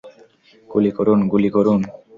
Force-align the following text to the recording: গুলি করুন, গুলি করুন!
গুলি 0.69 0.91
করুন, 0.97 1.19
গুলি 1.31 1.49
করুন! 1.55 1.79